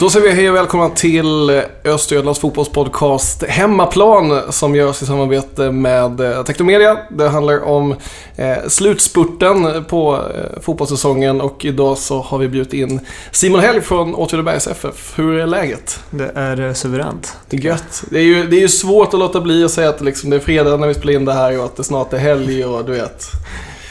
[0.00, 6.20] Då säger vi hej och välkomna till Östergötlands fotbollspodcast Hemmaplan som görs i samarbete med
[6.20, 6.98] eh, Teknomedia.
[7.10, 7.94] Det handlar om
[8.36, 13.00] eh, slutspurten på eh, fotbollssäsongen och idag så har vi bjudit in
[13.32, 15.18] Simon Helg från Åtvidabergs FF.
[15.18, 16.00] Hur är läget?
[16.10, 17.36] Det är suveränt.
[17.48, 18.04] Det är gött.
[18.10, 20.36] Det är ju, det är ju svårt att låta bli att säga att liksom det
[20.36, 22.84] är fredag när vi spelar in det här och att det snart är helg och
[22.84, 23.24] du vet.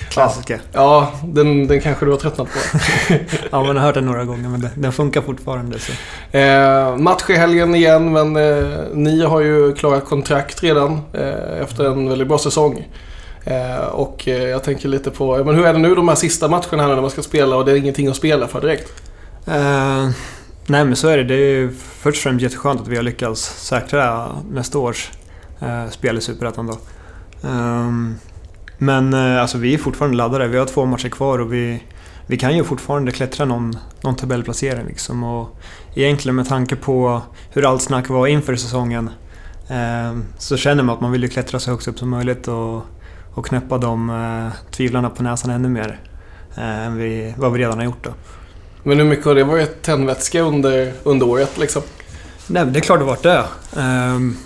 [0.09, 0.61] Klassiker.
[0.71, 2.77] Ja, den, den kanske du har tröttnat på.
[3.51, 5.77] Ja, man har hört den några gånger men den funkar fortfarande.
[5.79, 5.91] Så.
[6.37, 11.85] Eh, match i helgen igen, men eh, ni har ju klarat kontrakt redan eh, efter
[11.85, 12.87] en väldigt bra säsong.
[13.43, 16.47] Eh, och eh, jag tänker lite på, men hur är det nu de här sista
[16.47, 18.91] matcherna här när man ska spela och det är ingenting att spela för direkt?
[19.45, 20.09] Eh,
[20.65, 21.23] nej men så är det.
[21.23, 25.09] Det är ju först och främst jätteskönt att vi har lyckats säkra nästa års
[25.89, 26.77] spel i Superettan då.
[27.47, 28.19] Ehm,
[28.77, 30.47] men eh, alltså vi är fortfarande laddade.
[30.47, 31.83] Vi har två matcher kvar och vi,
[32.27, 34.87] vi kan ju fortfarande klättra någon, någon tabellplacering.
[34.87, 35.23] Liksom.
[35.23, 35.57] Och
[35.95, 39.09] egentligen med tanke på hur allt snack var inför säsongen
[39.69, 42.81] eh, så känner man att man vill ju klättra så högt upp som möjligt och,
[43.33, 45.99] och knäppa de eh, tvivlarna på näsan ännu mer
[46.55, 48.03] eh, än vi, vad vi redan har gjort.
[48.03, 48.11] Då.
[48.83, 51.81] Men hur mycket har det varit tändvätska under, under året liksom?
[52.47, 53.43] Nej, det är klart det varit det.
[53.77, 54.37] Ehm,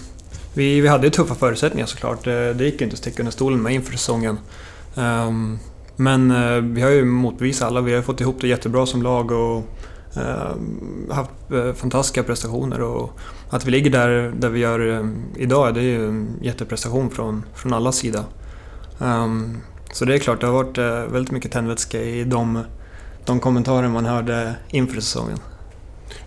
[0.54, 2.24] vi, vi hade ju tuffa förutsättningar såklart.
[2.24, 4.40] Det, det gick ju inte att sticka under stolen med inför säsongen.
[4.96, 5.60] Ehm,
[5.96, 7.82] men eh, vi har ju motbevisat alla.
[7.82, 9.64] Vi har fått ihop det jättebra som lag och
[10.16, 12.82] ehm, haft eh, fantastiska prestationer.
[12.82, 17.46] Och att vi ligger där, där vi gör idag, det är ju en jätteprestation från,
[17.56, 18.26] från alla sida.
[19.00, 19.58] Ehm,
[19.94, 20.78] så det är klart, det har varit
[21.12, 22.64] väldigt mycket tändvätska i de,
[23.26, 25.38] de kommentarer man hörde inför säsongen.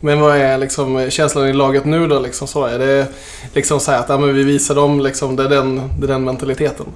[0.01, 2.21] Men vad är liksom känslan i laget nu då?
[2.21, 2.65] Liksom så?
[2.65, 3.07] Är det
[3.55, 6.09] liksom så här att ja, men vi visar dem, liksom, det, är den, det är
[6.09, 6.87] den mentaliteten?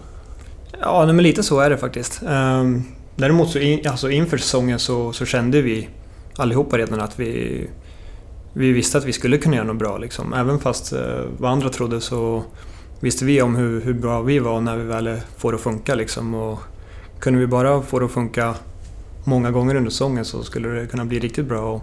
[0.81, 2.23] Ja, men lite så är det faktiskt.
[2.29, 2.83] Ehm,
[3.17, 5.89] däremot så in, alltså inför säsongen så, så kände vi
[6.37, 7.67] allihopa redan att vi,
[8.53, 9.99] vi visste att vi skulle kunna göra något bra.
[9.99, 10.33] Liksom.
[10.33, 11.01] Även fast eh,
[11.39, 12.43] vad andra trodde så
[13.01, 15.95] visste vi om hur, hur bra vi var när vi väl får det att funka.
[15.95, 16.35] Liksom.
[16.35, 16.59] Och
[17.21, 18.55] kunde vi bara få det att funka
[19.25, 21.61] många gånger under säsongen så skulle det kunna bli riktigt bra.
[21.61, 21.83] Och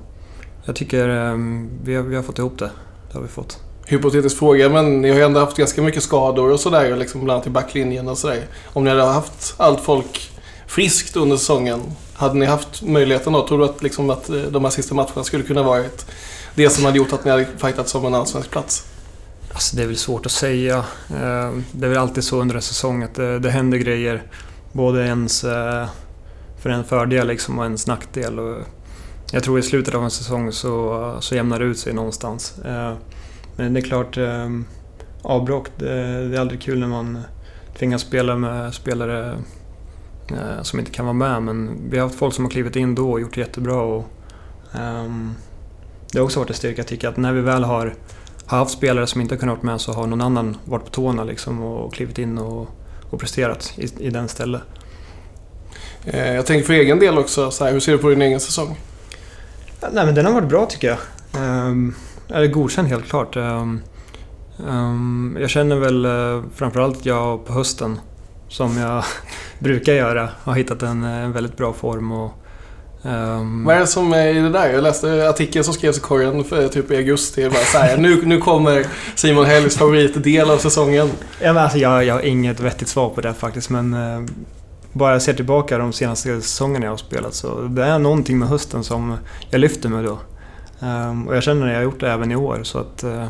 [0.66, 2.70] jag tycker ehm, vi, har, vi har fått ihop det.
[3.12, 3.59] Det har vi fått.
[3.86, 7.36] Hypotetisk fråga, men ni har ju ändå haft ganska mycket skador och sådär, liksom bland
[7.36, 8.46] annat i backlinjen och sådär.
[8.74, 10.31] Om ni hade haft allt folk
[10.68, 11.81] friskt under säsongen,
[12.14, 13.48] hade ni haft möjligheten då?
[13.48, 16.06] Tror du att, liksom, att eh, de här sista matcherna skulle kunna varit
[16.56, 18.86] det som hade gjort att ni hade fightat om en allsvensk plats?
[19.54, 20.78] Alltså det är väl svårt att säga.
[21.09, 24.24] Eh, Det är väl alltid så under en säsong att det, det händer grejer.
[24.72, 25.88] Både ens eh,
[26.62, 28.40] för en fördel liksom och ens nackdel.
[28.40, 28.58] Och
[29.31, 32.59] jag tror i slutet av en säsong så, så jämnar det ut sig någonstans.
[32.59, 32.94] Eh,
[33.56, 34.50] men det är klart, eh,
[35.78, 37.19] det, det är aldrig kul när man
[37.78, 39.38] tvingas spela med spelare
[40.30, 41.44] eh, som inte kan vara med.
[41.44, 43.81] Men vi har haft folk som har klivit in då och gjort det jättebra.
[43.81, 44.06] Och,
[44.74, 45.34] ehm,
[46.12, 47.94] det har också varit en styrka tycker jag, att när vi väl har
[48.46, 50.90] har haft spelare som inte har kunnat vara med så har någon annan varit på
[50.90, 52.68] tårna liksom och klivit in och,
[53.09, 54.62] och presterat i, i den stället.
[56.06, 58.40] Eh, jag tänker för egen del också, så här, hur ser du på din egen
[58.40, 58.78] säsong?
[59.91, 60.97] Nej men den har varit bra tycker jag.
[61.68, 61.96] Um,
[62.29, 63.35] eller godkänd helt klart.
[63.35, 63.81] Ehm,
[64.69, 68.00] ehm, jag känner väl uh, framförallt jag på hösten,
[68.50, 69.03] som jag
[69.59, 72.12] brukar göra, har hittat en, en väldigt bra form.
[72.12, 72.31] Och,
[73.03, 74.69] ehm, Vad är det som är i det där?
[74.69, 77.50] Jag läste artikeln som skrevs i korgen för typ i augusti.
[77.50, 78.85] Bara så här, nu, nu kommer
[79.16, 81.09] Simon Helgs favoritdel av säsongen.
[81.41, 84.25] Ja, men alltså, jag, jag har inget vettigt svar på det faktiskt men eh,
[84.95, 88.47] bara jag ser tillbaka de senaste säsongerna jag har spelat så det är någonting med
[88.47, 89.17] hösten som
[89.50, 90.17] jag lyfter mig då.
[90.88, 93.25] Ehm, och jag känner att jag har gjort det även i år så att eh,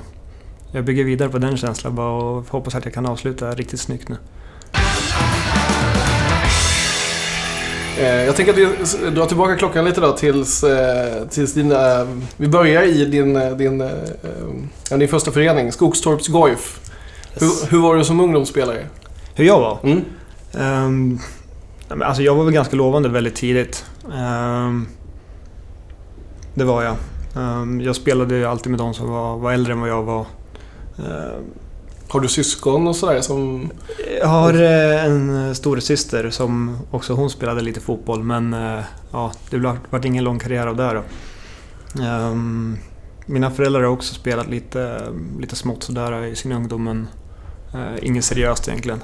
[0.72, 4.10] jag bygger vidare på den känslan bara och hoppas att jag kan avsluta riktigt snyggt
[4.10, 4.16] nu.
[7.98, 12.08] Eh, Jag tänker att vi drar tillbaka klockan lite då tills, eh, tills din, eh,
[12.38, 13.84] vi börjar i din, din,
[15.00, 16.80] din första förening, Skogstorps Goif.
[17.34, 18.86] Hur, hur var du som ungdomsspelare?
[19.36, 19.80] Hur jag var?
[19.84, 20.02] Mm.
[20.60, 21.20] Ehm,
[21.90, 23.86] nej, men alltså jag var väl ganska lovande väldigt tidigt.
[24.14, 24.88] Ehm,
[26.54, 26.96] det var jag.
[27.36, 30.26] Ehm, jag spelade ju alltid med de som var, var äldre än vad jag var.
[30.98, 31.44] Ehm,
[32.08, 33.70] Har du syskon och sådär som...
[34.20, 38.80] Jag har eh, en stor syster som också hon spelade lite fotboll men eh,
[39.12, 41.04] ja, det vart ingen lång karriär av det då.
[43.26, 45.02] Mina föräldrar har också spelat lite,
[45.40, 47.08] lite smått sådär i sin ungdom men
[47.74, 49.04] eh, inget seriöst egentligen.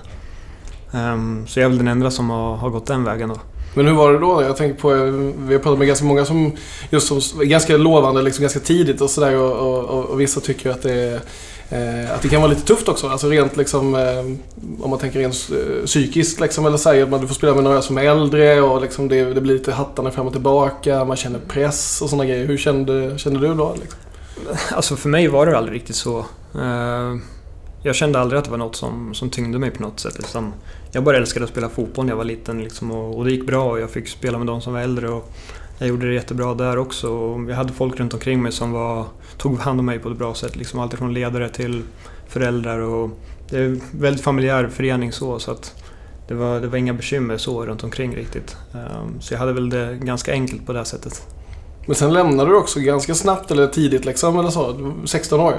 [0.94, 3.36] Ehm, så jag är väl den enda som har, har gått den vägen då.
[3.74, 4.42] Men hur var det då?
[4.42, 5.04] Jag tänker på, eh,
[5.38, 6.52] vi har pratat med ganska många som
[6.90, 10.70] just som ganska lovande liksom ganska tidigt och sådär och, och, och, och vissa tycker
[10.70, 11.22] att det är
[11.72, 14.20] Eh, att det kan vara lite tufft också, alltså rent liksom, eh,
[14.84, 17.64] om man tänker rent eh, psykiskt liksom, eller säger att man, du får spela med
[17.64, 21.18] några som är äldre och liksom det, det blir lite hattarna fram och tillbaka, man
[21.18, 22.46] känner press och sådana grejer.
[22.46, 23.76] Hur kände, kände du då?
[23.82, 24.00] Liksom?
[24.72, 26.26] Alltså för mig var det aldrig riktigt så.
[27.84, 30.18] Jag kände aldrig att det var något som, som tyngde mig på något sätt.
[30.18, 30.54] Liksom,
[30.92, 33.46] jag bara älskade att spela fotboll när jag var liten liksom, och, och det gick
[33.46, 35.10] bra och jag fick spela med de som var äldre.
[35.10, 35.32] Och
[35.80, 37.10] jag gjorde det jättebra där också.
[37.10, 39.06] Och jag hade folk runt omkring mig som var,
[39.38, 40.56] tog hand om mig på ett bra sätt.
[40.56, 41.84] Liksom, allt från ledare till
[42.28, 42.80] föräldrar.
[42.80, 43.10] Och
[43.50, 45.40] det är en väldigt familjär förening så.
[45.40, 45.84] så att
[46.28, 48.58] det, var, det var inga bekymmer så runt omkring riktigt.
[48.74, 51.28] Um, så jag hade väl det ganska enkelt på det sättet.
[51.86, 54.94] Men sen lämnade du också ganska snabbt eller tidigt liksom, eller så?
[55.06, 55.56] 16 år?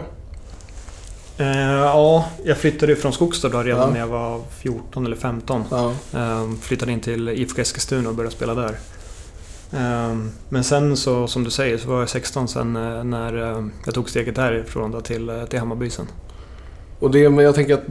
[1.43, 3.91] Uh, ja, jag flyttade från Skogstad då redan ja.
[3.91, 5.65] när jag var 14 eller 15.
[5.71, 5.93] Ja.
[6.15, 8.77] Uh, flyttade in till IFK Eskilstuna och började spela där.
[9.75, 13.33] Uh, men sen så, som du säger, så var jag 16 sen eh, när
[13.85, 16.06] jag tog steget därifrån då till, till Hammarby sen.
[17.00, 17.83] Och det, men jag tänker att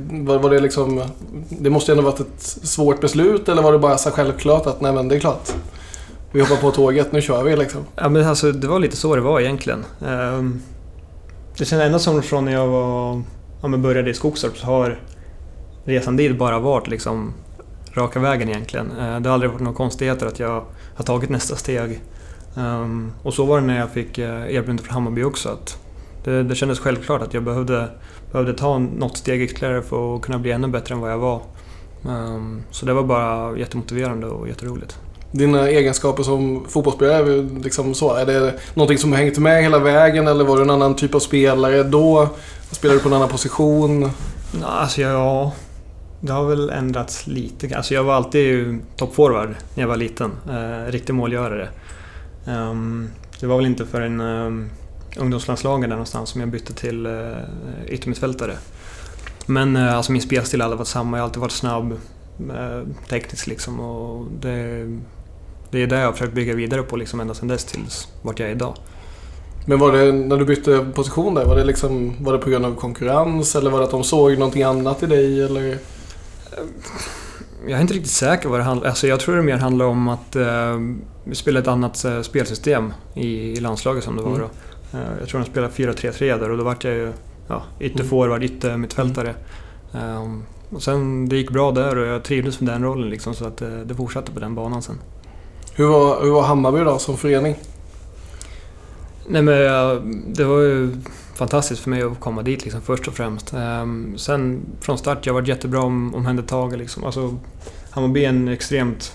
[0.42, 1.02] var, det liksom...
[1.50, 4.82] Det måste ju ändå varit ett svårt beslut eller var det bara så självklart att
[4.82, 5.54] nej men det är klart.
[6.32, 7.82] Vi hoppar på tåget, nu kör vi liksom.
[7.96, 9.86] Ja men alltså det var lite så det var egentligen.
[10.00, 10.62] Um,
[11.58, 13.22] det kändes ändå som från när jag var,
[13.62, 15.00] ja, men började i Skogstorp så har
[15.86, 17.34] resan dit bara varit liksom
[17.94, 18.92] raka vägen egentligen.
[18.92, 20.64] Eh, det har aldrig varit några konstigheter att jag
[20.96, 22.02] har tagit nästa steg.
[22.58, 25.50] Ehm, och så var det när jag fick eh, erbjudandet från Hammarby också.
[25.50, 25.78] Att
[26.24, 27.88] det, det kändes självklart att jag behövde
[28.32, 31.42] behövde ta något steg ytterligare för att kunna bli ännu bättre än vad jag var.
[32.10, 35.00] Ehm, så det var bara jättemotiverande och jätteroligt.
[35.32, 40.28] Dina egenskaper som fotbollsspelare, liksom så, är det någonting som har hängt med hela vägen
[40.28, 42.30] eller var du en annan typ av spelare då?
[42.72, 44.12] Spelar du på en annan position?
[44.64, 45.54] Alltså ja,
[46.20, 47.78] det har väl ändrats lite.
[47.78, 50.32] Alltså jag var alltid toppforward när jag var liten.
[50.50, 51.70] Eh, riktig målgörare.
[52.46, 53.10] Um,
[53.40, 54.70] det var väl inte förrän um,
[55.18, 57.38] ungdomslandslagen där någonstans som jag bytte till uh,
[57.88, 58.58] yttermittfältare.
[59.46, 61.18] Men uh, alltså min spelstil har aldrig varit samma.
[61.18, 63.80] Jag har alltid varit snabb, uh, tekniskt liksom.
[63.80, 64.88] Och det,
[65.72, 68.40] det är det jag har försökt bygga vidare på liksom ända sedan dess tills vart
[68.40, 68.76] jag är idag.
[69.66, 72.66] Men var det, när du bytte position där, var det, liksom, var det på grund
[72.66, 75.44] av konkurrens eller var det att de såg någonting annat i dig?
[75.44, 75.78] Eller?
[77.68, 80.08] Jag är inte riktigt säker vad det handlar alltså Jag tror det mer handlar om
[80.08, 80.80] att eh,
[81.24, 84.42] vi spelade ett annat eh, spelsystem i, i landslaget som det var mm.
[84.42, 84.98] då.
[84.98, 87.12] Eh, jag tror de spelade 4-3-3 där och då vart jag ju
[87.48, 89.36] ja, ytterforward, yttermittfältare.
[89.92, 93.46] Um, och sen det gick bra där och jag trivdes med den rollen liksom, så
[93.46, 95.00] att det, eh, det fortsatte på den banan sen.
[95.74, 97.56] Hur var, hur var Hammarby då som förening?
[99.28, 100.92] Nej men det var ju
[101.36, 103.54] fantastiskt för mig att komma dit liksom, först och främst.
[103.54, 106.80] Um, sen från start, jag varit jättebra om, omhändertagen.
[106.80, 107.04] Liksom.
[107.04, 107.38] Alltså,
[107.90, 109.14] Hammarby är en extremt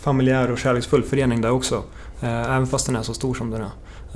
[0.00, 1.76] familjär och kärleksfull förening där också.
[2.22, 3.70] Uh, även fast den är så stor som den är.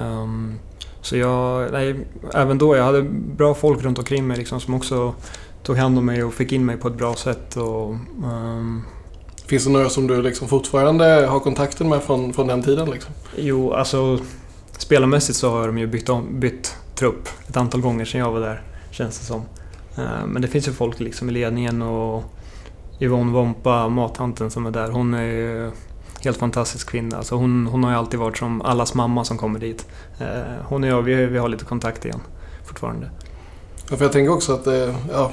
[0.05, 0.59] Um,
[1.01, 3.03] så jag, nej, även då, jag hade
[3.37, 5.15] bra folk runt omkring mig liksom, som också
[5.63, 7.57] tog hand om mig och fick in mig på ett bra sätt.
[7.57, 7.91] Och,
[8.25, 8.83] um...
[9.47, 12.91] Finns det några som du liksom fortfarande har kontakten med från, från den tiden?
[12.91, 13.13] Liksom?
[13.37, 14.19] Jo, alltså
[14.79, 18.41] spelarmässigt så har de ju bytt, om, bytt trupp ett antal gånger sedan jag var
[18.41, 19.43] där, känns det som.
[19.97, 22.25] Eh, men det finns ju folk liksom i ledningen och
[23.01, 25.71] Yvonne Wompa, mathanten som är där, hon är ju
[26.25, 27.17] helt fantastisk kvinna.
[27.17, 29.87] Alltså hon, hon har ju alltid varit som allas mamma som kommer dit.
[30.19, 30.26] Eh,
[30.64, 32.21] hon och jag, vi, vi har lite kontakt igen
[32.64, 33.11] fortfarande.
[33.90, 35.30] Ja, för jag tänker också att eh, ja,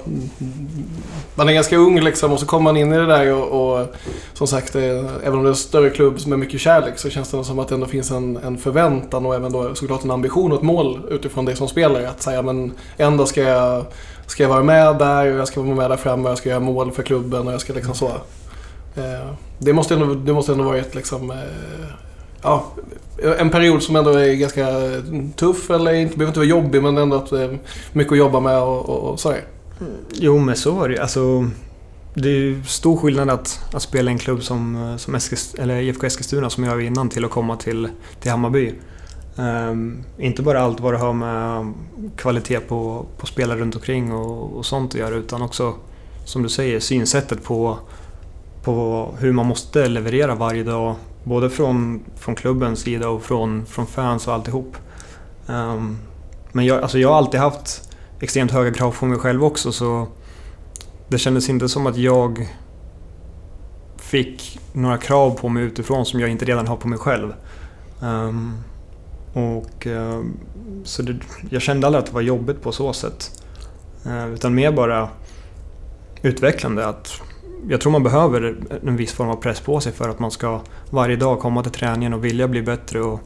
[1.36, 3.88] man är ganska ung liksom och så kommer man in i det där och, och
[4.34, 4.84] som sagt, eh,
[5.24, 7.68] även om det är en större klubb med mycket kärlek så känns det som att
[7.68, 11.02] det ändå finns en, en förväntan och även då såklart en ambition och ett mål
[11.10, 12.10] utifrån det som spelare.
[12.10, 13.86] Att säga men en ska jag,
[14.28, 16.50] ska jag vara med där och jag ska vara med där framme och jag ska
[16.50, 18.08] göra mål för klubben och jag ska liksom så.
[18.96, 21.34] Eh, det måste ändå, det måste ändå varit liksom,
[22.42, 22.72] ja,
[23.40, 24.68] en period som ändå är ganska
[25.36, 27.52] tuff, eller inte, behöver inte vara jobbig, men ändå att, eh,
[27.94, 29.44] mycket att jobba med och, och, och sådär.
[30.14, 31.50] Jo, men så var det alltså,
[32.14, 35.56] Det är ju stor skillnad att, att spela i en klubb som, eh, som Eskilst
[35.56, 37.90] eller IFK Eskilstuna som jag var innan till att komma till,
[38.20, 38.74] till Hammarby.
[39.38, 41.76] Um, inte bara allt vad det har med um,
[42.18, 45.74] kvalitet på, på spelare runt omkring och, och sånt att göra utan också
[46.26, 47.78] som du säger synsättet på
[48.66, 50.96] på hur man måste leverera varje dag.
[51.26, 54.78] Både från, från klubbens sida och från, från fans och alltihop.
[55.48, 55.98] Um,
[56.52, 57.90] men jag, alltså jag har alltid haft
[58.20, 60.08] extremt höga krav på mig själv också så
[61.08, 62.50] det kändes inte som att jag
[63.98, 67.34] fick några krav på mig utifrån som jag inte redan har på mig själv.
[68.02, 68.58] Um,
[69.34, 70.22] och uh,
[70.84, 71.16] så det,
[71.50, 73.44] Jag kände aldrig att det var jobbigt på så sätt.
[74.06, 75.10] Uh, utan mer bara
[76.22, 76.88] utvecklande.
[76.88, 77.22] att
[77.70, 78.58] jag tror man behöver
[78.88, 81.72] en viss form av press på sig för att man ska varje dag komma till
[81.72, 83.20] träningen och vilja bli bättre och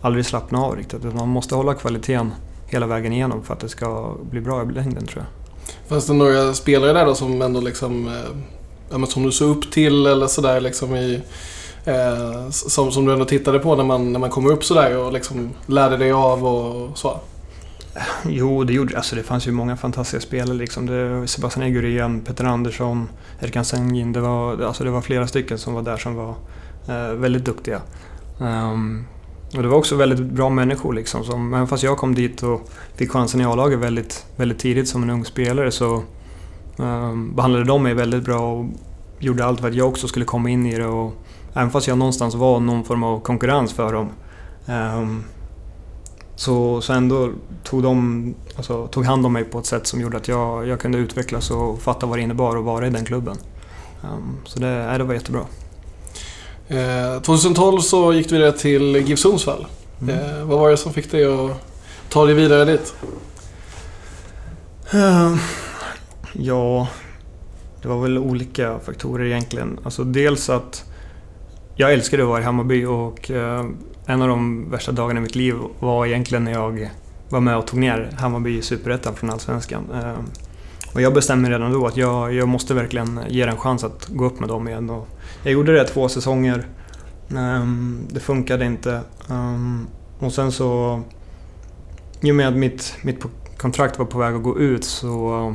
[0.00, 1.14] aldrig slappna av riktigt.
[1.14, 2.32] Man måste hålla kvaliteten
[2.66, 5.26] hela vägen igenom för att det ska bli bra i längden tror jag.
[5.88, 8.08] Fanns det några spelare där då som ändå liksom,
[8.90, 11.20] eh, som du såg upp till eller sådär liksom i
[11.84, 15.12] eh, som, som du ändå tittade på när man, när man kommer upp sådär och
[15.12, 17.20] liksom lärde dig av och så?
[18.24, 19.22] Jo, det gjorde alltså det.
[19.22, 20.56] fanns ju många fantastiska spelare.
[20.56, 20.86] Liksom.
[20.86, 23.08] Det Sebastian Egurén, Peter Andersson,
[23.40, 24.12] Erkan Sengin.
[24.12, 26.34] Det var, alltså det var flera stycken som var där som var
[26.88, 27.80] eh, väldigt duktiga.
[28.38, 29.06] Um,
[29.56, 30.94] och det var också väldigt bra människor.
[30.94, 34.88] Liksom, som, även fast jag kom dit och fick chansen i A-laget väldigt, väldigt tidigt
[34.88, 36.02] som en ung spelare så
[36.76, 38.66] um, behandlade de mig väldigt bra och
[39.18, 40.86] gjorde allt för att jag också skulle komma in i det.
[40.86, 41.12] Och,
[41.54, 44.08] även fast jag någonstans var någon form av konkurrens för dem
[44.66, 45.24] um,
[46.36, 47.30] så, så ändå
[47.64, 50.80] tog de alltså, tog hand om mig på ett sätt som gjorde att jag, jag
[50.80, 53.36] kunde utvecklas och fatta vad det innebar att vara i den klubben.
[54.02, 55.42] Um, så det, det var jättebra.
[56.68, 59.66] Eh, 2012 så gick du vidare till GIF Sundsvall.
[60.02, 60.18] Mm.
[60.18, 61.50] Eh, vad var det som fick dig att
[62.08, 62.94] ta dig vidare dit?
[64.94, 65.36] Uh,
[66.32, 66.88] ja,
[67.82, 69.78] det var väl olika faktorer egentligen.
[69.84, 70.84] Alltså dels att
[71.74, 73.64] jag älskade att vara i Hammarby och uh,
[74.06, 76.90] en av de värsta dagarna i mitt liv var egentligen när jag
[77.28, 79.90] var med och tog ner Hammarby i Superettan från Allsvenskan.
[79.94, 80.24] Ehm,
[80.94, 84.06] och jag bestämde redan då att jag, jag måste verkligen ge det en chans att
[84.08, 84.90] gå upp med dem igen.
[84.90, 85.08] Och
[85.42, 86.66] jag gjorde det två säsonger.
[87.36, 89.00] Ehm, det funkade inte.
[89.30, 89.86] Ehm,
[90.18, 91.02] och sen så...
[92.20, 93.24] I och med att mitt, mitt
[93.56, 95.54] kontrakt var på väg att gå ut så...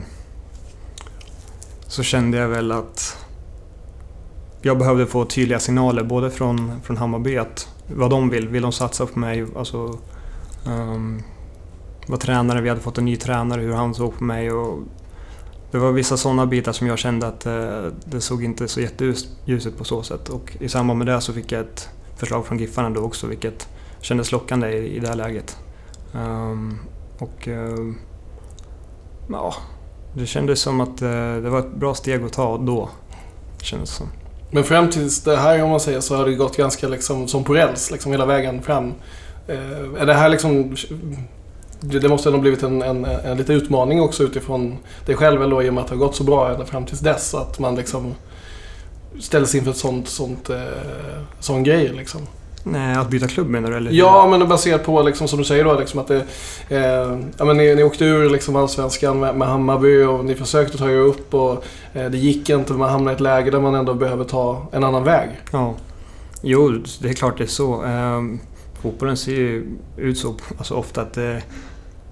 [1.88, 3.11] Så kände jag väl att
[4.62, 8.48] jag behövde få tydliga signaler både från, från Hammarby att vad de vill.
[8.48, 9.46] Vill de satsa på mig?
[9.56, 10.00] Alltså,
[10.66, 11.24] ehm, um,
[12.08, 14.52] vad tränare, vi hade fått en ny tränare, hur han såg på mig.
[14.52, 14.80] Och
[15.72, 19.28] det var vissa sådana bitar som jag kände att eh, det såg inte så jätteljust
[19.46, 20.30] ut på så sätt.
[20.30, 23.68] Och i samband med det så fick jag ett förslag från Giffarna då också vilket
[24.02, 25.58] kändes lockande i, i det här läget.
[26.14, 26.80] Um,
[27.18, 27.94] och uh,
[29.30, 29.54] ja,
[30.14, 31.10] det kändes som att uh,
[31.42, 32.90] det var ett bra steg att ta då.
[33.62, 34.08] Kändes som.
[34.52, 37.44] Men fram tills det här om man säger så har det gått ganska liksom som
[37.44, 38.94] på räls liksom hela vägen fram.
[39.48, 40.76] Eh, är det här liksom
[41.82, 45.70] det måste ha blivit en, en, en liten utmaning också utifrån dig själv då, i
[45.70, 47.34] och med att det har gått så bra ända fram tills dess.
[47.34, 48.16] Att man liksom
[49.20, 50.58] ställs inför ett sånt, sånt, eh,
[51.40, 52.22] sån grej liksom.
[52.64, 53.78] Nej, att byta klubb menar du?
[53.78, 53.92] Eller?
[53.92, 56.26] Ja, men baserat på liksom, som du säger då, liksom, att det,
[56.70, 60.78] eh, ja, men ni, ni åkte ur liksom, Allsvenskan med, med Hammarby och ni försökte
[60.78, 62.74] ta er upp och eh, det gick inte.
[62.74, 65.30] Man hamnade i ett läge där man ändå behöver ta en annan väg.
[65.52, 65.76] Ja.
[66.42, 67.86] Jo, det är klart det är så.
[67.86, 68.22] Eh,
[68.82, 71.42] fotbollen ser ju ut så alltså, ofta att det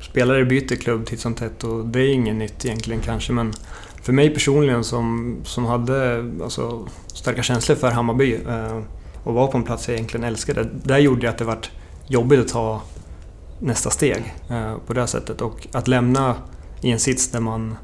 [0.01, 3.53] spelare byter klubb titt som tätt och det är inget nytt egentligen kanske men
[4.01, 8.79] för mig personligen som, som hade alltså, starka känslor för Hammarby eh,
[9.29, 10.67] och var på en plats jag egentligen älskade.
[10.83, 11.71] Där gjorde det att det vart
[12.07, 12.81] jobbigt att ta
[13.59, 16.35] nästa steg eh, på det sättet och att lämna
[16.81, 17.75] i en sits där man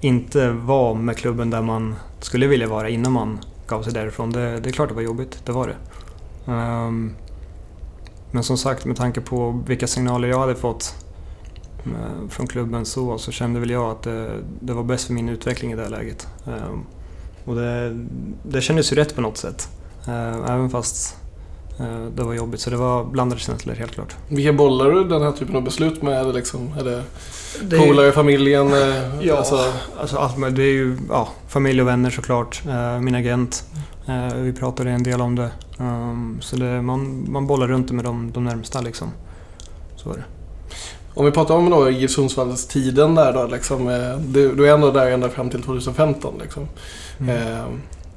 [0.00, 4.32] inte var med klubben där man skulle vilja vara innan man gav sig därifrån.
[4.32, 5.76] Det, det är klart det var jobbigt, det var det.
[6.52, 7.14] Um,
[8.30, 11.06] men som sagt, med tanke på vilka signaler jag hade fått
[11.84, 15.28] eh, från klubben så, så kände väl jag att det, det var bäst för min
[15.28, 16.28] utveckling i det här läget.
[16.46, 16.84] Ehm,
[17.44, 18.06] och det,
[18.42, 19.68] det kändes ju rätt på något sätt.
[20.08, 21.16] Eh, även fast
[21.80, 22.60] eh, det var jobbigt.
[22.60, 24.16] Så det var blandade känslor helt klart.
[24.28, 26.20] Vilka bollar du den här typen av beslut med?
[26.20, 27.02] Är det, liksom, är det,
[27.62, 28.70] det polare i familjen?
[29.20, 32.62] Ja, alltså, alltså allt med, det är ju ja, familj och vänner såklart.
[33.00, 33.64] Min agent.
[34.34, 35.50] Vi pratade en del om det.
[35.78, 39.10] Ehm, så det, man, man bollar runt det med de, de närmsta liksom.
[39.96, 40.24] Så är det.
[41.14, 43.46] Om vi pratar om då GIF Sundsvalls tiden där då.
[43.46, 46.34] Liksom, eh, du, du är ändå där ända fram till 2015.
[46.42, 46.68] Liksom.
[47.20, 47.36] Mm.
[47.36, 47.64] Eh,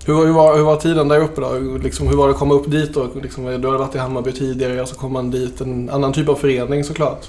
[0.05, 1.77] hur, hur, var, hur var tiden där uppe då?
[1.83, 3.09] Liksom, hur var det att komma upp dit då?
[3.21, 5.61] Liksom, du hade varit i Hammarby tidigare och så kom man dit.
[5.61, 7.27] En annan typ av förening såklart.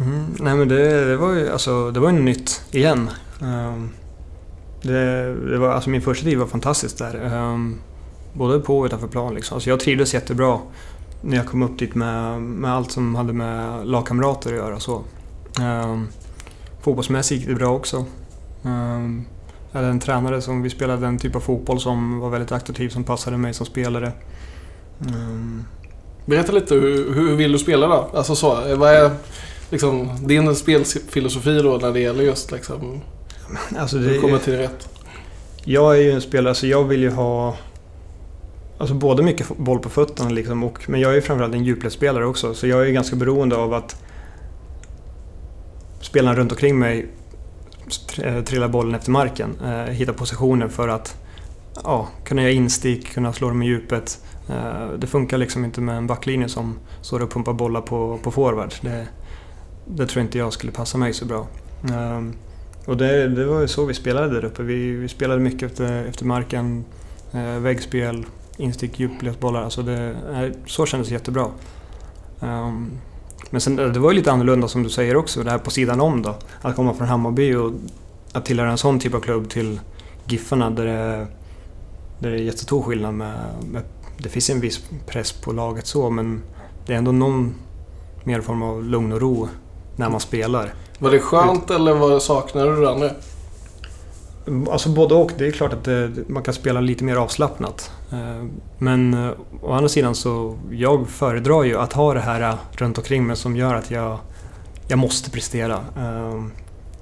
[0.00, 3.10] Mm, nej men det, det, var ju alltså, det var ju nytt igen.
[3.42, 3.90] Um,
[4.82, 7.36] det, det, var, alltså min första tid var fantastisk där.
[7.36, 7.78] Um,
[8.32, 9.34] både på och utanför plan.
[9.34, 9.54] Liksom.
[9.54, 10.58] Alltså, jag trivdes jättebra
[11.20, 14.80] när jag kom upp dit med, med allt som hade med lagkamrater att göra.
[14.80, 15.02] Så.
[15.60, 16.08] Um,
[16.82, 18.04] fotbollsmässigt gick det bra också.
[18.62, 19.24] Um,
[19.72, 23.04] hade en tränare som vi spelade en typ av fotboll som var väldigt attraktiv, som
[23.04, 24.12] passade mig som spelare.
[24.98, 25.64] Um,
[26.26, 28.10] Berätta lite, hur, hur vill du spela då?
[28.14, 29.10] Alltså så, vad är
[29.70, 33.00] liksom, din spelfilosofi då när det gäller just liksom,
[33.78, 34.88] alltså det, hur kommer till rätt?
[35.64, 37.56] Jag är ju en spelare, så jag vill ju ha
[38.78, 42.26] Alltså både mycket boll på fötterna liksom och, men jag är ju framförallt en djupledsspelare
[42.26, 43.96] också så jag är ganska beroende av att
[46.00, 47.06] spelarna runt omkring mig
[48.22, 49.56] Eh, trillar bollen efter marken.
[49.64, 51.16] Eh, hitta positioner för att
[51.84, 54.24] ja, kunna göra instick, kunna slå dem i djupet.
[54.48, 58.30] Eh, det funkar liksom inte med en backlinje som står och pumpar bollar på, på
[58.30, 58.74] forward.
[58.80, 59.06] Det,
[59.86, 61.46] det tror inte jag skulle passa mig så bra.
[61.84, 62.22] Eh,
[62.86, 64.62] och det, det var ju så vi spelade där uppe.
[64.62, 66.84] Vi, vi spelade mycket efter, efter marken,
[67.32, 69.62] eh, väggspel, instick, djupledsbollar.
[69.62, 71.46] Alltså det, eh, så kändes det jättebra.
[72.40, 72.90] Um,
[73.50, 76.00] men sen, det var ju lite annorlunda som du säger också, det här på sidan
[76.00, 76.34] om då.
[76.62, 77.72] Att komma från Hammarby och
[78.32, 79.80] att tillhöra en sån typ av klubb till
[80.26, 81.26] Giffarna där det,
[82.18, 83.34] där det är jättestor skillnad med,
[83.72, 83.82] med...
[84.18, 86.42] Det finns en viss press på laget så, men
[86.86, 87.54] det är ändå någon
[88.24, 89.48] mer form av lugn och ro
[89.96, 90.74] när man spelar.
[90.98, 93.10] Var det skönt eller var saknade du det andra?
[94.70, 95.32] Alltså både och.
[95.38, 97.92] Det är klart att det, man kan spela lite mer avslappnat.
[98.12, 98.44] Eh,
[98.78, 99.30] men eh,
[99.62, 103.36] å andra sidan så jag föredrar ju att ha det här eh, runt omkring mig
[103.36, 104.18] som gör att jag,
[104.88, 105.78] jag måste prestera.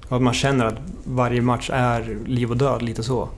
[0.09, 3.29] Och att man känner att varje match är liv och död, lite så.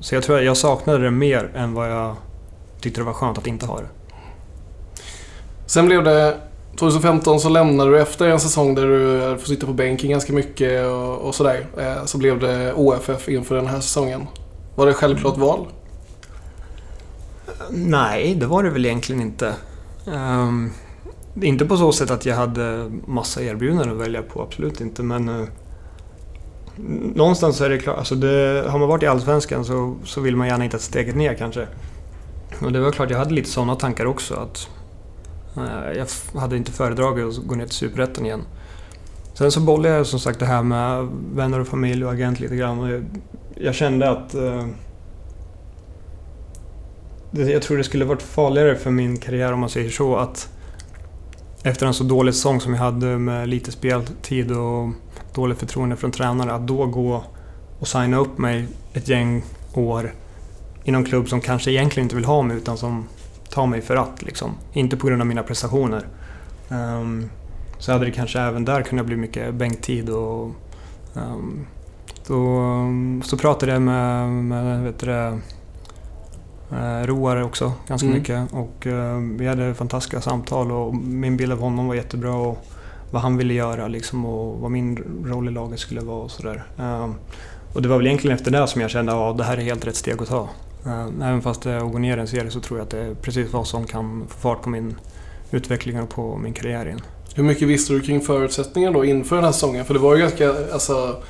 [0.00, 2.16] Så jag tror att jag saknade det mer än vad jag
[2.80, 3.88] tyckte det var skönt att inte ha det.
[5.66, 6.36] Sen blev det
[6.76, 10.86] 2015 så lämnade du efter en säsong där du får sitta på bänken ganska mycket
[10.86, 11.66] och, och sådär.
[11.78, 14.26] Eh, så blev det OFF inför den här säsongen.
[14.74, 15.48] Var det självklart mm.
[15.48, 15.66] val?
[17.70, 19.54] Nej, det var det väl egentligen inte.
[20.04, 20.72] Um,
[21.42, 25.02] inte på så sätt att jag hade massa erbjudanden att välja på, absolut inte.
[25.02, 25.48] Men uh,
[27.14, 30.36] någonstans så är det klart, alltså det, har man varit i Allsvenskan så, så vill
[30.36, 31.66] man gärna inte ett steget ner kanske.
[32.60, 34.34] Och det var klart, jag hade lite sådana tankar också.
[34.34, 34.68] att
[35.60, 38.42] Eh, jag hade inte föredragit att gå ner till Superettan igen.
[39.34, 42.56] Sen så bollade jag som sagt det här med vänner och familj och agent lite
[42.56, 42.78] grann.
[42.78, 43.00] Och
[43.54, 44.34] jag, kände att...
[44.34, 44.66] Eh,
[47.30, 50.48] jag tror det skulle varit farligare för min karriär om man säger så att
[51.62, 54.88] efter en så dålig säsong som jag hade med lite speltid och
[55.34, 57.24] dåligt förtroende från tränare, att då gå
[57.78, 59.42] och signa upp mig ett gäng
[59.74, 60.12] år
[60.84, 63.08] i någon klubb som kanske egentligen inte vill ha mig utan som
[63.50, 64.22] ta mig för att.
[64.22, 64.54] Liksom.
[64.72, 66.06] Inte på grund av mina prestationer.
[66.68, 67.30] Um,
[67.78, 70.10] så hade det kanske även där kunnat bli mycket bänktid.
[70.10, 70.50] Och,
[71.14, 71.66] um,
[72.26, 72.62] då,
[73.24, 75.10] så pratade jag med, med vet du
[76.72, 78.18] uh, Roar också ganska mm.
[78.18, 78.52] mycket.
[78.52, 82.34] Och uh, vi hade fantastiska samtal och min bild av honom var jättebra.
[82.34, 82.66] Och
[83.10, 86.62] vad han ville göra liksom, och vad min roll i laget skulle vara och sådär.
[86.76, 87.14] Um,
[87.72, 89.62] och det var väl egentligen efter det som jag kände att ja, det här är
[89.62, 90.48] helt rätt steg att ta.
[90.88, 92.98] Eh, även fast det är att gå ner en serie så tror jag att det
[92.98, 94.96] är precis vad som kan få fart på min
[95.50, 97.00] utveckling och på min karriär igen.
[97.34, 99.84] Hur mycket visste du kring förutsättningarna då inför den här säsongen?
[99.84, 101.22] För det var ju ganska alltså,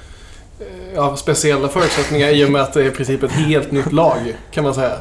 [0.60, 3.92] eh, ja, speciella förutsättningar i och med att det är i princip ett helt nytt
[3.92, 4.18] lag
[4.50, 4.96] kan man säga.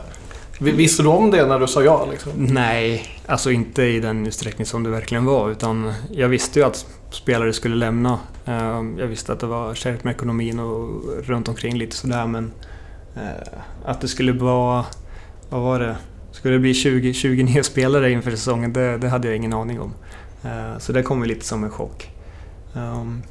[0.59, 2.07] Visste du om det när du sa ja?
[2.11, 2.31] Liksom?
[2.35, 5.49] Nej, alltså inte i den utsträckning som det verkligen var.
[5.49, 8.19] Utan jag visste ju att spelare skulle lämna.
[8.45, 12.51] Eh, jag visste att det var kärvt med ekonomin och runt omkring lite sådär men
[13.85, 14.85] att det skulle vara,
[15.49, 15.95] vad var det,
[16.31, 19.81] skulle det bli 20, 20 nya spelare inför säsongen, det, det hade jag ingen aning
[19.81, 19.93] om.
[20.43, 22.11] Eh, så det kom lite som en chock.
[22.73, 23.23] Um,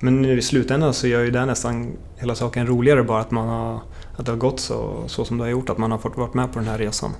[0.00, 3.48] men nu i slutändan så gör ju det nästan hela saken roligare bara att, man
[3.48, 3.80] har,
[4.16, 6.30] att det har gått så, så som det har gjort, att man har fått vara
[6.32, 7.10] med på den här resan.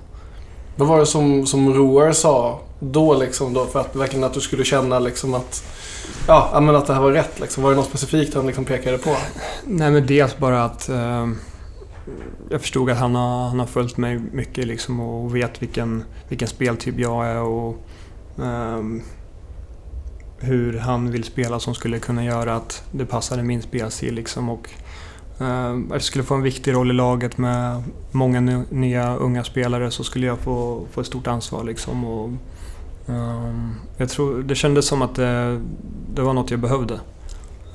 [0.75, 4.39] Vad var det som, som Roar sa då, liksom då för att verkligen att du
[4.39, 5.63] skulle känna liksom att,
[6.27, 7.39] ja, men att det här var rätt?
[7.39, 7.63] Liksom?
[7.63, 9.15] Var det något specifikt han liksom pekade på?
[9.65, 11.27] Nej, men dels bara att eh,
[12.49, 16.47] jag förstod att han har, han har följt mig mycket liksom och vet vilken, vilken
[16.47, 17.75] speltyp jag är och
[18.35, 19.01] um,
[20.39, 24.13] hur han vill spela som skulle kunna göra att det passade min spelstil.
[24.13, 24.69] Liksom och,
[25.37, 29.91] um, att jag skulle få en viktig roll i laget med många nya unga spelare
[29.91, 31.63] så skulle jag få, få ett stort ansvar.
[31.63, 32.29] Liksom och,
[33.05, 35.61] um, jag tror, det kändes som att det,
[36.13, 36.93] det var något jag behövde.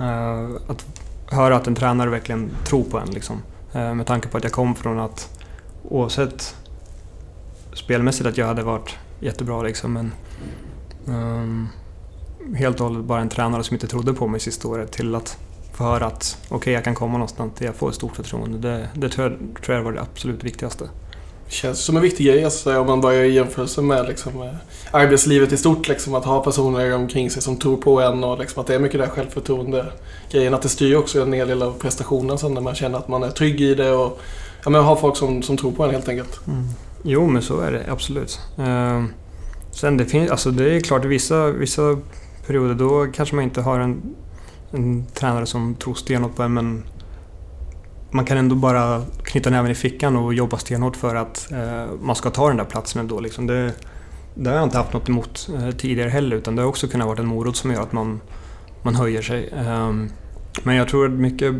[0.00, 0.86] Uh, att
[1.26, 3.10] höra att en tränare verkligen tror på en.
[3.10, 3.42] Liksom.
[3.78, 5.28] Eh, med tanke på att jag kom från att
[5.82, 6.56] oavsett
[7.72, 10.12] spelmässigt att jag hade varit jättebra liksom men
[11.06, 11.68] um,
[12.54, 15.38] helt och hållet bara en tränare som inte trodde på mig sista året till att
[15.72, 18.58] få höra att okej, okay, jag kan komma någonstans där jag får ett stort förtroende.
[18.58, 20.88] Det, det tror, jag, tror jag var det absolut viktigaste.
[21.48, 24.54] Känns som en viktig grej alltså, om man börjar i jämförelse med liksom, eh,
[24.90, 25.88] arbetslivet i stort.
[25.88, 28.78] Liksom, att ha personer omkring sig som tror på en och liksom, att det är
[28.78, 29.86] mycket där självförtroende
[30.30, 30.54] grejen.
[30.54, 33.22] Att det styr också en hel del av prestationen sen när man känner att man
[33.22, 34.20] är trygg i det och
[34.64, 36.46] ja, men, har folk som, som tror på en helt enkelt.
[36.46, 36.64] Mm.
[37.02, 38.40] Jo, men så är det absolut.
[38.58, 39.04] Uh,
[39.72, 41.98] sen det finns, alltså det är klart i vissa, vissa
[42.46, 44.02] perioder då kanske man inte har en,
[44.70, 46.84] en tränare som tror stenhårt på en men
[48.10, 52.16] man kan ändå bara knyta näven i fickan och jobba stenhårt för att eh, man
[52.16, 53.20] ska ta den där platsen ändå.
[53.20, 53.46] Liksom.
[53.46, 53.72] Det,
[54.34, 57.06] det har jag inte haft något emot eh, tidigare heller utan det har också kunnat
[57.06, 58.20] vara en morot som gör att man,
[58.82, 59.48] man höjer sig.
[59.48, 59.92] Eh,
[60.62, 61.54] men jag tror att mycket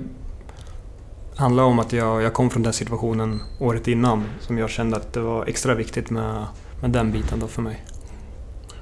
[1.37, 5.13] handlar om att jag, jag kom från den situationen året innan som jag kände att
[5.13, 6.45] det var extra viktigt med,
[6.81, 7.85] med den biten då för mig.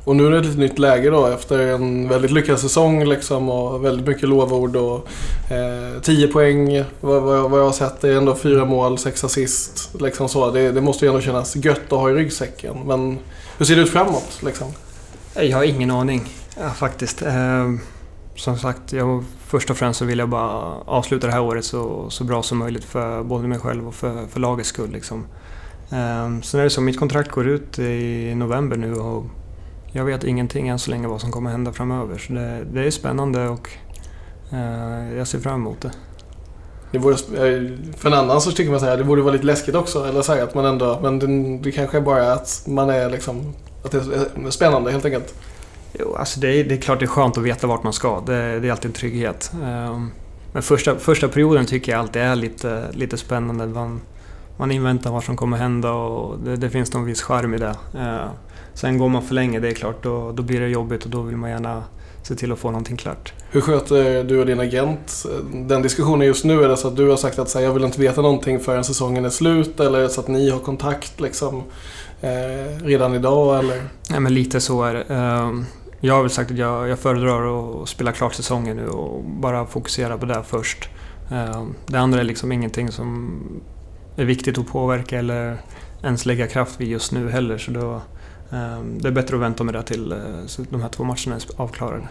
[0.07, 3.85] Och nu är det ett nytt läge då efter en väldigt lyckad säsong liksom och
[3.85, 5.09] väldigt mycket lovord och
[5.51, 8.01] eh, 10 poäng vad, vad, vad jag har sett.
[8.01, 9.91] Det är ändå fyra mål, sex assist.
[10.01, 10.51] Liksom så.
[10.51, 12.77] Det, det måste ju ändå kännas gött att ha i ryggsäcken.
[12.87, 13.19] Men
[13.59, 14.67] hur ser det ut framåt liksom?
[15.35, 16.29] Jag har ingen aning
[16.61, 17.23] ja, faktiskt.
[17.23, 17.73] Eh,
[18.37, 20.51] som sagt, jag, först och främst så vill jag bara
[20.85, 24.27] avsluta det här året så, så bra som möjligt för både mig själv och för,
[24.27, 24.91] för lagets skull.
[24.91, 25.27] Liksom.
[25.91, 29.25] Eh, sen är det så, mitt kontrakt går ut i november nu och
[29.97, 32.19] jag vet ingenting än så länge vad som kommer hända framöver.
[32.19, 33.71] Så det, det är spännande och
[34.53, 35.91] eh, jag ser fram emot det.
[36.91, 39.75] Det borde, eh, för en annan så tycker man att det borde vara lite läskigt
[39.75, 40.09] också.
[40.09, 43.11] Eller så här, att man ändå, men det, det kanske är bara att man är
[43.11, 43.55] liksom,
[43.85, 45.35] att det är spännande helt enkelt.
[45.93, 48.21] Jo, alltså det, är, det är klart det är skönt att veta vart man ska.
[48.21, 49.53] Det, det är alltid en trygghet.
[49.65, 50.11] Ehm,
[50.53, 53.67] men första, första perioden tycker jag alltid är lite, lite spännande.
[53.67, 54.01] Man,
[54.57, 57.77] man inväntar vad som kommer hända och det, det finns någon viss charm i det.
[57.99, 58.29] Ehm,
[58.75, 61.23] sen går man för länge, det är klart, då, då blir det jobbigt och då
[61.23, 61.85] vill man gärna
[62.23, 63.33] se till att få någonting klart.
[63.51, 66.65] Hur sköter du och din agent den diskussionen just nu?
[66.65, 68.85] Är det så att du har sagt att här, jag vill inte veta någonting förrän
[68.85, 69.81] säsongen är slut?
[69.81, 71.63] Eller så att ni har kontakt liksom,
[72.21, 73.59] eh, redan idag?
[73.59, 73.83] Eller?
[74.11, 75.05] Nej, men lite så är det.
[75.09, 75.53] Eh,
[76.01, 79.67] jag har väl sagt att jag, jag föredrar att spela klart säsongen nu och bara
[79.67, 80.89] fokusera på det först.
[81.31, 83.41] Eh, det andra är liksom ingenting som
[84.17, 85.57] är viktigt att påverka eller
[86.03, 87.59] ens lägga kraft vid just nu heller.
[87.59, 88.01] Så då,
[88.53, 90.19] Ehm, det är bättre att vänta med det till eh,
[90.71, 92.09] de här två matcherna är avklarade.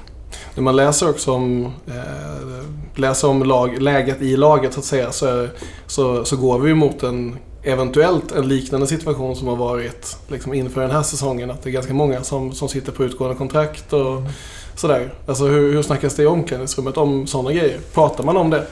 [0.55, 2.65] När man läser också om, eh,
[2.95, 5.47] läser om lag, läget i laget så att säga så,
[5.87, 10.81] så, så går vi mot en eventuellt en liknande situation som har varit liksom inför
[10.81, 11.51] den här säsongen.
[11.51, 14.31] Att det är ganska många som, som sitter på utgående kontrakt och mm.
[14.75, 15.13] sådär.
[15.27, 17.79] Alltså hur, hur snackas det i omklädningsrummet om sådana grejer?
[17.93, 18.67] Pratar man om det?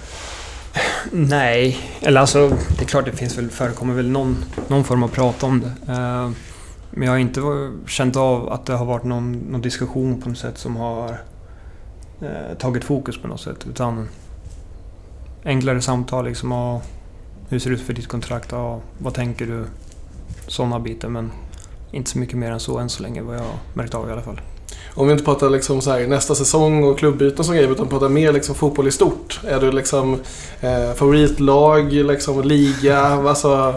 [1.12, 5.08] Nej, eller alltså det är klart det finns väl, förekommer väl någon, någon form av
[5.08, 5.92] prat om det.
[5.94, 6.32] Uh,
[6.96, 7.42] men jag har inte
[7.88, 11.22] känt av att det har varit någon, någon diskussion på något sätt som har
[12.22, 13.66] eh, tagit fokus på något sätt.
[13.70, 14.10] Utan
[15.44, 16.52] enklare samtal liksom.
[16.52, 16.82] Och
[17.50, 18.52] hur ser det ut för ditt kontrakt?
[18.52, 19.66] Ja, vad tänker du?
[20.48, 21.10] Sådana bitar.
[21.10, 21.32] Men
[21.92, 24.22] inte så mycket mer än så än så länge vad jag märkt av i alla
[24.22, 24.42] fall.
[24.94, 28.10] Om vi inte pratar liksom så här, nästa säsong och klubbyten och grejer utan pratar
[28.10, 29.40] mer liksom fotboll i stort.
[29.48, 30.20] Är du liksom
[30.62, 33.00] eh, favoritlag, liksom liga?
[33.34, 33.76] Alltså,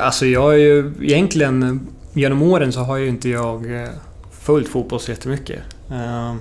[0.00, 1.86] Alltså jag är ju egentligen...
[2.12, 3.88] Genom åren så har ju inte jag eh,
[4.30, 5.58] följt fotboll så jättemycket.
[5.90, 6.40] Ehm,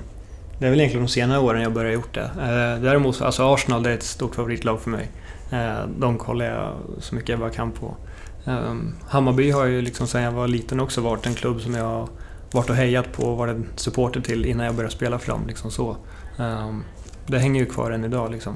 [0.60, 2.22] det är väl egentligen de senare åren jag börjat gjort det.
[2.22, 5.12] Eh, däremot, alltså Arsenal det är ett stort favoritlag för mig.
[5.52, 7.96] Eh, de kollar jag så mycket jag bara kan på.
[8.45, 11.84] Ehm, Hammarby har ju liksom sedan jag var liten också varit en klubb som jag
[11.84, 12.08] har
[12.51, 15.47] varit och hejat på och varit supporter till innan jag började spela för dem.
[15.47, 15.97] Liksom så.
[16.39, 16.84] Ehm,
[17.27, 18.55] det hänger ju kvar än idag liksom.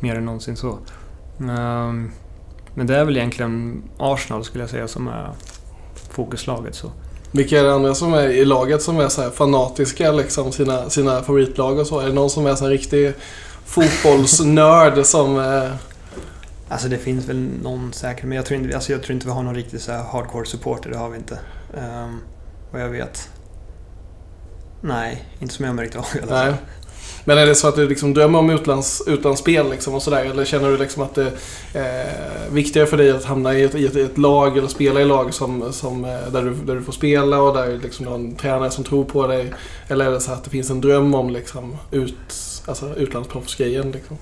[0.00, 0.78] Mer än någonsin så.
[1.40, 2.10] Ehm,
[2.74, 5.30] men det är väl egentligen Arsenal skulle jag säga som är
[6.10, 6.74] fokuslaget.
[6.74, 6.90] Så.
[7.30, 11.22] Vilka är det andra som är i laget som är så fanatiska, liksom sina, sina
[11.22, 12.00] favoritlag och så?
[12.00, 13.14] Är det någon som är så en riktig
[13.64, 15.38] fotbollsnörd som...
[15.38, 15.70] Eh,
[16.72, 19.32] Alltså det finns väl någon säkert, men jag tror inte, alltså jag tror inte vi
[19.32, 21.38] har någon riktig så hardcore supporter, det har vi inte.
[21.74, 22.20] Um,
[22.72, 23.28] vad jag vet.
[24.80, 26.54] Nej, inte som jag märkt av i alla fall.
[27.24, 30.24] Men är det så att du liksom drömmer om utlands, utlandsspel liksom och sådär?
[30.24, 31.32] Eller känner du liksom att det
[31.72, 35.00] är eh, viktigare för dig att hamna i ett, i ett, ett, lag eller spela
[35.00, 38.10] i lag som, som, eh, där, du, där du får spela och där liksom du
[38.10, 39.52] har en tränare som tror på dig?
[39.88, 42.34] Eller är det så att det finns en dröm om liksom ut,
[42.66, 43.90] alltså utlandsproffsgrejen?
[43.90, 44.18] Liksom?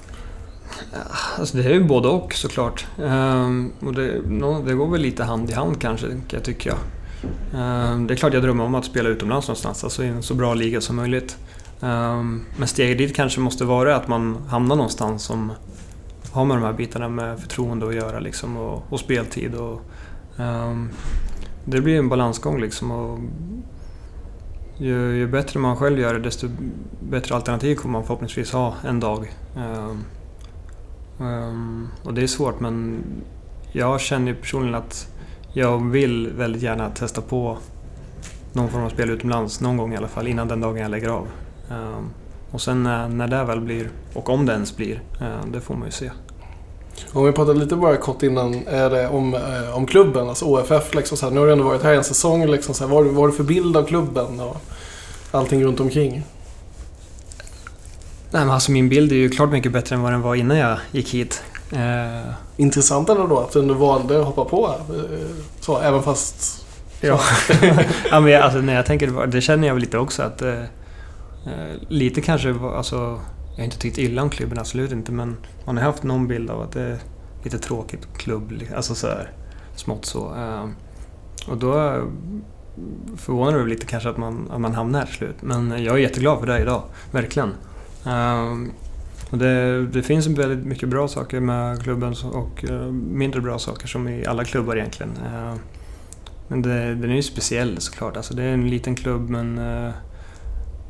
[1.39, 2.87] Alltså det är ju både och såklart.
[3.03, 6.79] Ehm, och det, no, det, går väl lite hand i hand kanske, jag tycker jag.
[7.61, 10.35] Ehm, det är klart jag drömmer om att spela utomlands någonstans, alltså i en så
[10.35, 11.37] bra liga som möjligt.
[11.81, 15.53] Ehm, men steget dit kanske måste vara att man hamnar någonstans som
[16.33, 19.55] har med de här bitarna med förtroende att göra liksom, och, och speltid.
[19.55, 19.81] Och,
[20.39, 20.91] ehm,
[21.65, 22.91] det blir en balansgång liksom.
[22.91, 23.19] Och
[24.79, 26.49] ju, ju, bättre man själv gör det desto
[27.11, 29.33] bättre alternativ kommer man förhoppningsvis ha en dag.
[29.57, 30.05] Ehm,
[31.21, 33.03] Ehm, och det är svårt men
[33.73, 35.09] jag känner personligen att
[35.53, 37.59] jag vill väldigt gärna testa på
[38.53, 41.09] någon form av spel utomlands någon gång i alla fall innan den dagen jag lägger
[41.09, 41.29] av.
[41.71, 42.11] Ehm,
[42.51, 45.89] och sen när det väl blir, och om det ens blir, ehm, det får man
[45.89, 46.11] ju se.
[47.13, 50.95] Om vi pratar lite bara kort innan är det om, eh, om klubben, alltså OFF.
[50.95, 52.47] Liksom så här, nu har du ändå varit här en säsong.
[52.47, 54.57] Liksom så här, vad, har du för bild av klubben och
[55.31, 56.23] allting runt omkring?
[58.33, 60.57] Nej, men alltså min bild är ju klart mycket bättre än vad den var innan
[60.57, 61.43] jag gick hit.
[61.73, 62.33] Eh...
[62.57, 65.21] Intressant ändå då att du valde att hoppa på eh,
[65.61, 66.67] så, även fast...
[67.01, 67.21] Ja,
[68.11, 70.63] ja men alltså, när jag tänker det känner jag väl lite också att eh,
[71.47, 72.97] Eh, lite kanske, alltså,
[73.51, 76.51] jag har inte tyckt illa om klubben, absolut inte, men man har haft någon bild
[76.51, 76.99] av att det är
[77.43, 79.31] lite tråkigt klubb, alltså så här,
[79.75, 80.35] smått så.
[80.35, 80.69] Eh,
[81.49, 82.03] och då
[83.17, 85.37] förvånar det lite kanske att man, att man hamnar här till slut.
[85.41, 87.55] Men jag är jätteglad för det idag, verkligen.
[88.05, 88.73] Um,
[89.31, 93.89] och det, det, finns väldigt mycket bra saker med klubben och eh, mindre bra saker
[93.89, 95.13] som i alla klubbar egentligen.
[95.27, 95.59] Ehm,
[96.49, 98.17] men det, den är ju speciell såklart.
[98.17, 99.91] Alltså det är en liten klubb men eh,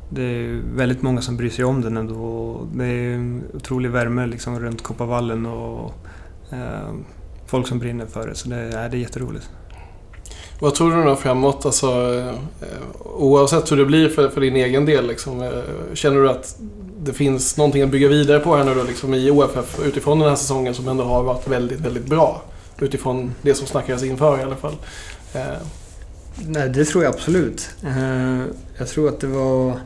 [0.09, 2.67] det är väldigt många som bryr sig om den ändå.
[2.73, 5.93] Det är en otrolig värme liksom runt Kopparvallen och
[6.51, 7.05] ehm,
[7.45, 8.35] folk som brinner för det.
[8.35, 9.49] Så det, ja, det är jätteroligt.
[10.61, 11.65] Vad tror du då framåt?
[11.65, 11.87] Alltså,
[12.61, 12.67] eh,
[13.03, 15.07] oavsett hur det blir för, för din egen del.
[15.07, 15.49] Liksom, eh,
[15.93, 16.59] känner du att
[17.03, 20.29] det finns någonting att bygga vidare på här nu då, liksom, i OFF utifrån den
[20.29, 22.41] här säsongen som ändå har varit väldigt, väldigt bra?
[22.79, 24.75] Utifrån det som snackades inför i alla fall.
[25.33, 25.41] Eh.
[26.47, 27.69] Nej, det tror jag absolut.
[28.77, 29.79] Jag tror att det var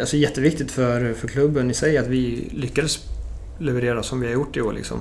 [0.00, 2.98] alltså, jätteviktigt för, för klubben i sig att vi lyckades
[3.58, 4.72] leverera som vi har gjort i år.
[4.72, 4.98] Liksom.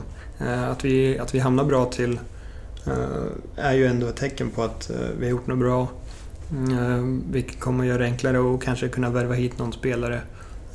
[0.71, 2.19] Att, vi, att vi hamnar bra till
[2.87, 5.87] Eh, är ju ändå ett tecken på att eh, vi har gjort något bra.
[6.51, 10.21] Mm, eh, Vilket kommer att göra det enklare och kanske kunna värva hit någon spelare.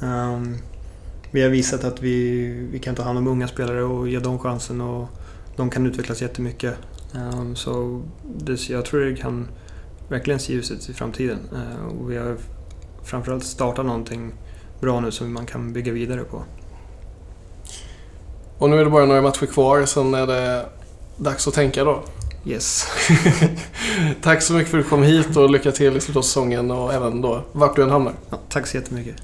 [0.03, 0.57] Ehm,
[1.31, 4.39] vi har visat att vi, vi kan ta hand om unga spelare och ge dem
[4.39, 5.09] chansen och
[5.57, 6.75] de kan utvecklas jättemycket.
[7.15, 8.03] Ehm, så
[8.37, 9.49] det, jag tror det kan
[10.09, 11.39] verkligen se ljuset i framtiden.
[12.01, 12.37] Och vi har
[13.03, 14.33] framförallt startat någonting
[14.81, 16.43] bra nu som man kan bygga vidare på.
[18.59, 20.67] Och nu är det bara några matcher kvar, sen är det
[21.17, 22.03] dags att tänka då.
[22.45, 22.87] Yes.
[24.23, 26.71] tack så mycket för att du kom hit och lycka till i slutet av säsongen
[26.71, 28.13] och även då vart du än hamnar.
[28.31, 29.17] Ja, tack så jättemycket.